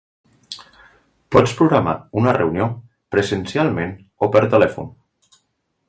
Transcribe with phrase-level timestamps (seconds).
[1.35, 2.71] Pots programar una reunió
[3.17, 3.97] presencialment
[4.29, 4.95] o per telèfon.